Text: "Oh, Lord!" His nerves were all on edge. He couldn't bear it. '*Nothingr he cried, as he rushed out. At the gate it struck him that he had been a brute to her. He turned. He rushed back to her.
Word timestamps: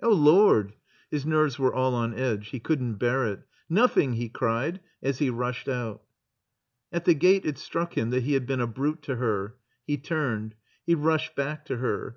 "Oh, 0.00 0.12
Lord!" 0.12 0.74
His 1.10 1.26
nerves 1.26 1.58
were 1.58 1.74
all 1.74 1.96
on 1.96 2.14
edge. 2.14 2.50
He 2.50 2.60
couldn't 2.60 2.94
bear 2.94 3.26
it. 3.26 3.40
'*Nothingr 3.68 4.14
he 4.14 4.28
cried, 4.28 4.78
as 5.02 5.18
he 5.18 5.30
rushed 5.30 5.68
out. 5.68 6.04
At 6.92 7.06
the 7.06 7.14
gate 7.14 7.44
it 7.44 7.58
struck 7.58 7.98
him 7.98 8.10
that 8.10 8.22
he 8.22 8.34
had 8.34 8.46
been 8.46 8.60
a 8.60 8.68
brute 8.68 9.02
to 9.02 9.16
her. 9.16 9.56
He 9.84 9.96
turned. 9.96 10.54
He 10.86 10.94
rushed 10.94 11.34
back 11.34 11.64
to 11.64 11.78
her. 11.78 12.12